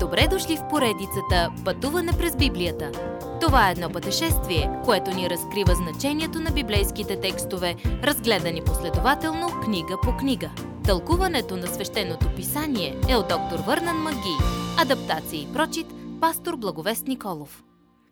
[0.00, 2.92] Добре дошли в поредицата Пътуване през Библията.
[3.40, 10.16] Това е едно пътешествие, което ни разкрива значението на библейските текстове, разгледани последователно книга по
[10.16, 10.50] книга.
[10.84, 14.36] Тълкуването на свещеното писание е от доктор Върнан Маги.
[14.78, 15.86] Адаптация и прочит,
[16.20, 17.64] пастор Благовест Николов.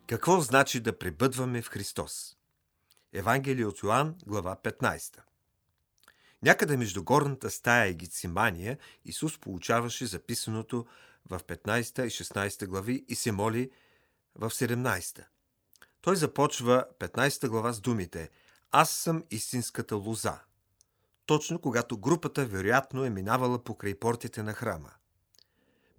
[0.07, 2.35] Какво значи да пребъдваме в Христос?
[3.13, 5.19] Евангелие от Йоанн, глава 15.
[6.43, 10.85] Някъде между горната стая и Гицимания Исус получаваше записаното
[11.29, 13.71] в 15 и 16 глави и се моли
[14.35, 15.25] в 17.
[16.01, 18.29] Той започва 15 глава с думите
[18.71, 20.39] Аз съм истинската лоза.
[21.25, 24.91] Точно когато групата вероятно е минавала покрай портите на храма.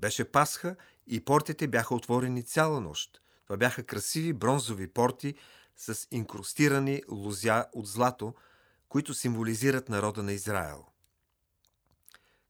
[0.01, 3.21] Беше Пасха и портите бяха отворени цяла нощ.
[3.45, 5.35] Това бяха красиви бронзови порти
[5.77, 8.35] с инкрустирани лозя от злато,
[8.89, 10.85] които символизират народа на Израел.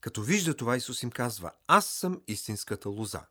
[0.00, 3.26] Като вижда това, Исус им казва, аз съм истинската лоза.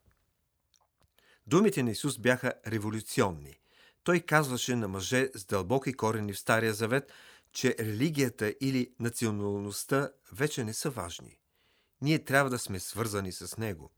[1.47, 3.59] Думите на Исус бяха революционни.
[4.03, 7.11] Той казваше на мъже с дълбоки корени в Стария Завет,
[7.51, 11.39] че религията или националността вече не са важни.
[12.01, 13.91] Ние трябва да сме свързани с Него.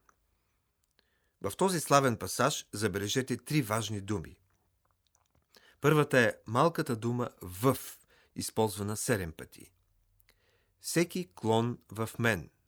[1.41, 4.37] В този славен пасаж забележете три важни думи.
[5.81, 7.77] Първата е малката дума в,
[8.35, 9.71] използвана седем пъти.
[10.81, 12.49] Всеки клон в мен–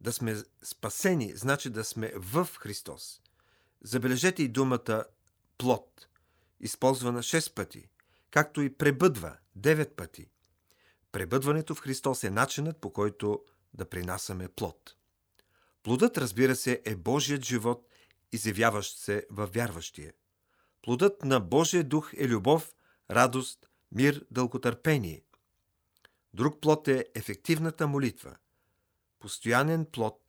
[0.00, 3.20] да сме спасени, значи да сме в Христос.
[3.82, 5.04] Забележете и думата
[5.58, 6.08] плод,
[6.60, 7.88] използвана 6 пъти,
[8.30, 10.30] както и пребъдва 9 пъти.
[11.12, 14.94] Пребъдването в Христос е начинът по който да принасяме плод.
[15.82, 17.88] Плодът, разбира се, е Божият живот,
[18.32, 20.12] изявяващ се във вярващия.
[20.82, 22.74] Плодът на Божия дух е любов,
[23.10, 25.24] радост, мир, дълготърпение.
[26.34, 28.36] Друг плод е ефективната молитва–
[29.18, 30.20] постоянен плод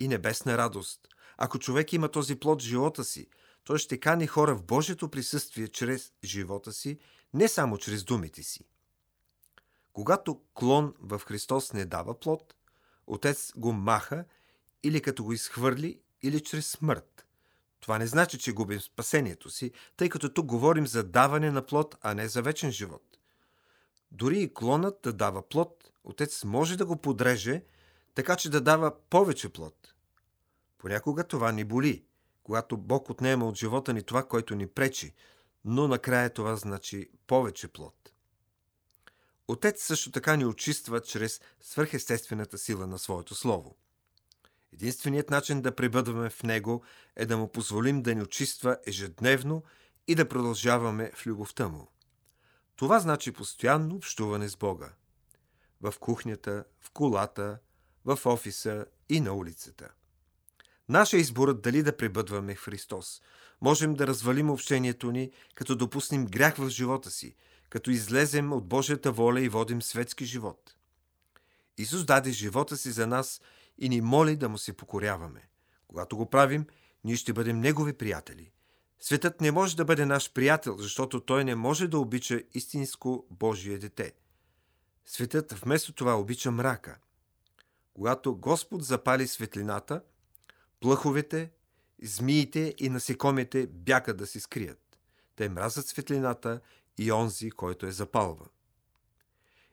[0.00, 1.00] и небесна радост.
[1.38, 3.28] Ако човек има този плод в живота си,
[3.64, 6.98] той ще кани хора в Божието присъствие чрез живота си,
[7.34, 8.64] не само чрез думите си.
[9.92, 12.54] Когато клон в Христос не дава плод,
[13.06, 14.24] Отец го маха
[14.82, 17.26] или като го изхвърли, или чрез смърт.
[17.80, 21.96] Това не значи, че губим спасението си, тъй като тук говорим за даване на плод,
[22.00, 23.18] а не за вечен живот.
[24.12, 27.64] Дори и клонът да дава плод, Отец може да го подреже–
[28.14, 29.94] така че да дава повече плод.
[30.78, 32.04] Понякога това ни боли,
[32.42, 35.14] когато Бог отнема от живота ни това, което ни пречи,
[35.64, 38.12] но накрая това значи повече плод.
[39.48, 43.76] Отец също така ни очиства чрез свърхестествената сила на своето Слово.
[44.72, 46.82] Единственият начин да пребъдваме в Него
[47.16, 49.62] е да му позволим да ни очиства ежедневно
[50.06, 51.88] и да продължаваме в любовта му.
[52.76, 54.92] Това значи постоянно общуване с Бога.
[55.80, 57.58] В кухнята, в колата,
[58.04, 59.88] в офиса и на улицата.
[60.88, 63.22] Наша е изборът дали да пребъдваме в Христос.
[63.60, 67.34] Можем да развалим общението ни, като допуснем грях в живота си,
[67.68, 70.74] като излезем от Божията воля и водим светски живот.
[71.78, 73.40] Исус даде живота си за нас
[73.78, 75.48] и ни моли да му се покоряваме.
[75.88, 76.66] Когато го правим,
[77.04, 78.50] ние ще бъдем Негови приятели.
[79.00, 83.78] Светът не може да бъде наш приятел, защото той не може да обича истинско Божие
[83.78, 84.12] дете.
[85.06, 86.98] Светът вместо това обича мрака–
[88.00, 90.02] когато Господ запали светлината,
[90.80, 91.50] плъховете,
[92.02, 94.98] змиите и насекомите бяха да се скрият.
[95.36, 96.60] Те мразят светлината
[96.98, 98.46] и онзи, който е запалва.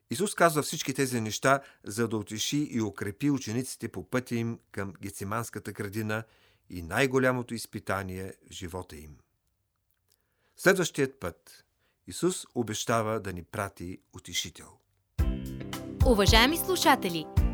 [0.10, 4.94] Исус казва всички тези неща, за да утеши и укрепи учениците по пътя им към
[5.02, 6.24] Гециманската градина
[6.70, 9.18] и най-голямото изпитание в живота им.
[10.58, 11.66] Следващият път
[12.08, 14.70] Исус обещава да ни прати утешител.
[16.06, 17.47] Уважаеми слушатели!